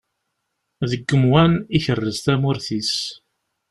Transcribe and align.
Deg 0.89 1.03
umwan, 1.15 1.53
ikerrez 1.77 2.17
tamurt-is. 2.19 2.93